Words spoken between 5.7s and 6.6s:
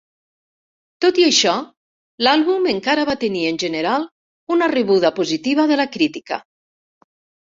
de la crítica.